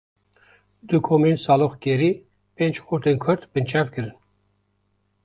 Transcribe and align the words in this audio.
Du 0.87 0.97
komên 1.07 1.35
saloxgerî, 1.43 2.11
pênc 2.55 2.75
xortên 2.85 3.17
Kurd 3.23 3.41
binçav 3.53 3.87
kirin 3.93 4.15